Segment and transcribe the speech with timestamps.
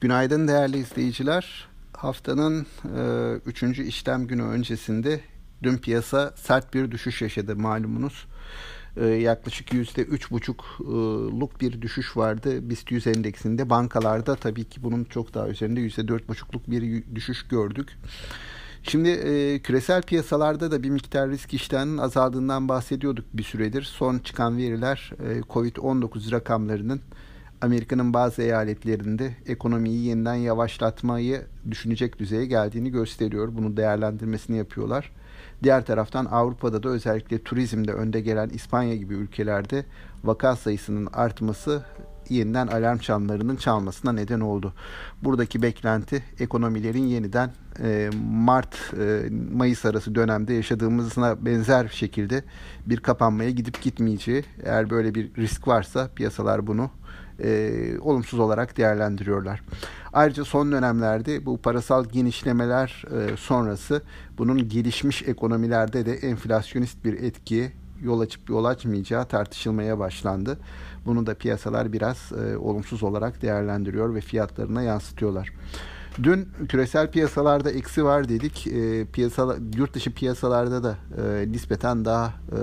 [0.00, 1.68] Günaydın değerli izleyiciler.
[1.92, 5.20] Haftanın e, üçüncü işlem günü öncesinde
[5.62, 8.26] dün piyasa sert bir düşüş yaşadı malumunuz.
[8.96, 13.70] E, yaklaşık yüzde üç buçukluk bir düşüş vardı BIST 100 endeksinde.
[13.70, 17.88] Bankalarda tabii ki bunun çok daha üzerinde yüzde dört buçukluk bir düşüş gördük.
[18.82, 23.82] Şimdi e, küresel piyasalarda da bir miktar risk iştahının azaldığından bahsediyorduk bir süredir.
[23.82, 27.00] Son çıkan veriler e, Covid-19 rakamlarının
[27.62, 33.48] Amerika'nın bazı eyaletlerinde ekonomiyi yeniden yavaşlatmayı düşünecek düzeye geldiğini gösteriyor.
[33.56, 35.12] Bunu değerlendirmesini yapıyorlar.
[35.62, 39.84] Diğer taraftan Avrupa'da da özellikle turizmde önde gelen İspanya gibi ülkelerde
[40.24, 41.82] vaka sayısının artması
[42.30, 44.74] yeniden alarm çanlarının çalmasına neden oldu.
[45.22, 47.50] Buradaki beklenti ekonomilerin yeniden
[47.82, 49.22] e, Mart e,
[49.54, 52.44] Mayıs arası dönemde yaşadığımızına benzer şekilde
[52.86, 54.44] bir kapanmaya gidip gitmeyeceği.
[54.64, 56.90] Eğer böyle bir risk varsa piyasalar bunu
[57.44, 59.62] e, olumsuz olarak değerlendiriyorlar.
[60.12, 64.02] Ayrıca son dönemlerde bu parasal genişlemeler e, sonrası
[64.38, 70.58] bunun gelişmiş ekonomilerde de enflasyonist bir etkiye yol açıp yol açmayacağı tartışılmaya başlandı.
[71.06, 75.52] Bunu da piyasalar biraz e, olumsuz olarak değerlendiriyor ve fiyatlarına yansıtıyorlar.
[76.22, 78.66] Dün küresel piyasalarda eksi var dedik.
[78.66, 82.60] E, piyasa, yurt dışı piyasalarda da e, nispeten daha e,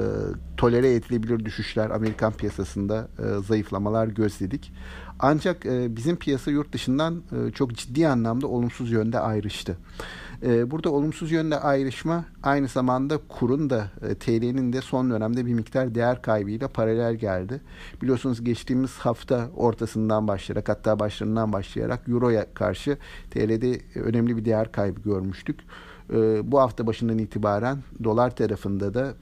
[0.58, 4.74] tolere edilebilir düşüşler Amerikan piyasasında e, zayıflamalar gözledik.
[5.20, 9.78] Ancak e, bizim piyasa yurt dışından e, çok ciddi anlamda olumsuz yönde ayrıştı.
[10.44, 15.54] E, burada olumsuz yönde ayrışma aynı zamanda kurun da e, TL'nin de son dönemde bir
[15.54, 17.62] miktar değer kaybıyla paralel geldi.
[18.02, 22.98] Biliyorsunuz geçtiğimiz hafta ortasından başlayarak hatta başlarından başlayarak Euro'ya karşı
[23.32, 25.60] TL'de önemli bir değer kaybı görmüştük.
[26.10, 29.14] E, bu hafta başından itibaren dolar tarafında da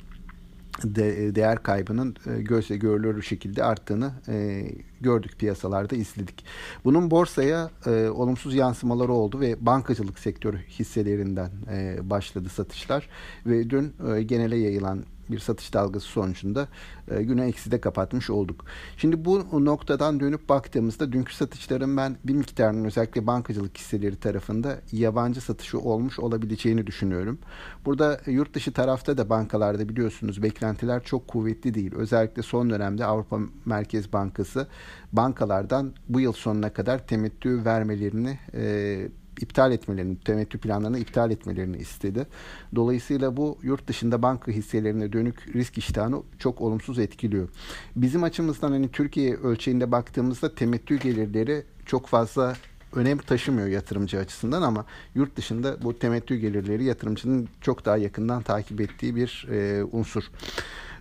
[0.84, 4.68] de, değer kaybının e, gözle görülür şekilde arttığını e,
[5.02, 6.46] gördük piyasalarda izledik.
[6.86, 13.10] Bunun borsaya e, olumsuz yansımaları oldu ve bankacılık sektörü hisselerinden e, başladı satışlar
[13.46, 16.68] ve dün e, genele yayılan bir satış dalgası sonucunda
[17.12, 18.66] e, günü ekside kapatmış olduk.
[18.98, 25.42] Şimdi bu noktadan dönüp baktığımızda dünkü satışların ben bir miktarının özellikle bankacılık hisseleri tarafında yabancı
[25.42, 27.40] satışı olmuş olabileceğini düşünüyorum.
[27.86, 31.96] Burada yurt dışı tarafta da bankalarda biliyorsunuz beklentiler çok kuvvetli değil.
[31.96, 34.68] Özellikle son dönemde Avrupa Merkez Bankası
[35.14, 39.08] bankalardan bu yıl sonuna kadar temettü vermelerini e,
[39.42, 42.28] iptal etmelerini, temettü planlarını iptal etmelerini istedi.
[42.76, 47.50] Dolayısıyla bu yurt dışında banka hisselerine dönük risk iştahını çok olumsuz etkiliyor.
[47.96, 52.56] Bizim açımızdan hani Türkiye ölçeğinde baktığımızda temettü gelirleri çok fazla
[52.96, 54.86] önem taşımıyor yatırımcı açısından ama
[55.16, 60.24] yurt dışında bu temettü gelirleri yatırımcının çok daha yakından takip ettiği bir e, unsur.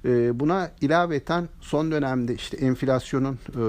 [0.05, 3.63] E, buna ilaveten son dönemde işte enflasyonun e,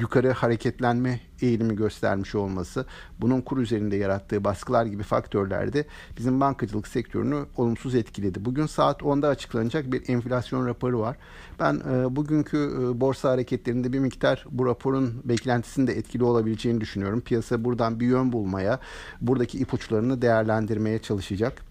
[0.00, 2.86] yukarı hareketlenme eğilimi göstermiş olması,
[3.18, 5.86] bunun kur üzerinde yarattığı baskılar gibi faktörler de
[6.18, 8.44] bizim bankacılık sektörünü olumsuz etkiledi.
[8.44, 11.16] Bugün saat 10'da açıklanacak bir enflasyon raporu var.
[11.60, 17.20] Ben e, bugünkü e, borsa hareketlerinde bir miktar bu raporun beklentisinde etkili olabileceğini düşünüyorum.
[17.20, 18.80] Piyasa buradan bir yön bulmaya,
[19.20, 21.62] buradaki ipuçlarını değerlendirmeye çalışacak.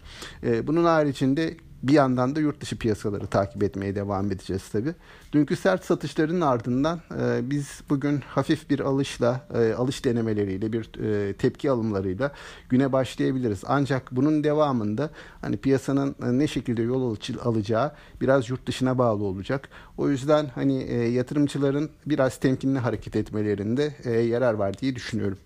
[0.44, 4.94] Bunun haricinde bir yandan da yurt dışı piyasaları takip etmeye devam edeceğiz tabii.
[5.34, 11.34] Dünkü sert satışların ardından e, biz bugün hafif bir alışla, e, alış denemeleriyle, bir e,
[11.34, 12.32] tepki alımlarıyla
[12.70, 13.64] güne başlayabiliriz.
[13.68, 15.10] Ancak bunun devamında
[15.42, 17.92] hani piyasanın e, ne şekilde yol alacağı
[18.22, 19.70] biraz yurt dışına bağlı olacak.
[19.98, 25.38] O yüzden hani e, yatırımcıların biraz temkinli hareket etmelerinde e, yarar var diye düşünüyorum.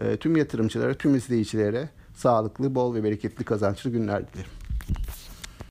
[0.00, 4.59] E, tüm yatırımcılara, tüm izleyicilere sağlıklı, bol ve bereketli kazançlı günler dilerim.